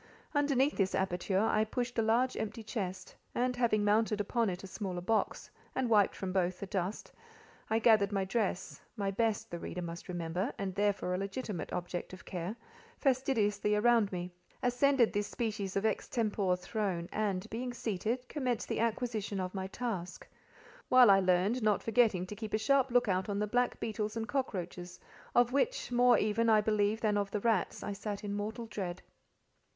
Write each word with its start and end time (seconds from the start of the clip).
Underneath 0.33 0.77
this 0.77 0.95
aperture 0.95 1.41
I 1.45 1.63
pushed 1.63 1.99
a 1.99 2.01
large 2.01 2.35
empty 2.35 2.63
chest, 2.63 3.13
and 3.35 3.55
having 3.55 3.85
mounted 3.85 4.19
upon 4.19 4.49
it 4.49 4.63
a 4.63 4.65
smaller 4.65 4.99
box, 4.99 5.51
and 5.75 5.91
wiped 5.91 6.15
from 6.15 6.33
both 6.33 6.59
the 6.59 6.65
dust, 6.65 7.11
I 7.69 7.77
gathered 7.77 8.11
my 8.11 8.25
dress 8.25 8.81
(my 8.97 9.11
best, 9.11 9.51
the 9.51 9.59
reader 9.59 9.83
must 9.83 10.09
remember, 10.09 10.51
and 10.57 10.73
therefore 10.73 11.13
a 11.13 11.19
legitimate 11.19 11.71
object 11.71 12.13
of 12.13 12.25
care) 12.25 12.55
fastidiously 12.97 13.75
around 13.75 14.11
me, 14.11 14.31
ascended 14.63 15.13
this 15.13 15.27
species 15.27 15.75
of 15.75 15.85
extempore 15.85 16.55
throne, 16.57 17.07
and 17.11 17.47
being 17.51 17.71
seated, 17.71 18.27
commenced 18.27 18.69
the 18.69 18.79
acquisition 18.79 19.39
of 19.39 19.53
my 19.53 19.67
task; 19.67 20.27
while 20.89 21.11
I 21.11 21.19
learned, 21.19 21.61
not 21.61 21.83
forgetting 21.83 22.25
to 22.25 22.35
keep 22.35 22.55
a 22.55 22.57
sharp 22.57 22.89
look 22.89 23.07
out 23.07 23.29
on 23.29 23.37
the 23.37 23.45
black 23.45 23.79
beetles 23.79 24.17
and 24.17 24.27
cockroaches, 24.27 24.99
of 25.35 25.51
which, 25.53 25.91
more 25.91 26.17
even, 26.17 26.49
I 26.49 26.59
believe, 26.59 27.01
than 27.01 27.19
of 27.19 27.29
the 27.29 27.41
rats, 27.41 27.83
I 27.83 27.93
sat 27.93 28.23
in 28.23 28.33
mortal 28.33 28.65
dread. 28.65 29.03